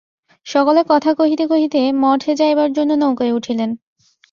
সকলে 0.45 0.81
কথা 0.89 1.11
কহিতে 1.13 1.45
কহিতে 1.47 1.79
মঠে 2.01 2.31
যাইবার 2.35 2.69
জন্য 2.73 2.91
নৌকায় 3.01 3.33
উঠিলেন। 3.33 3.69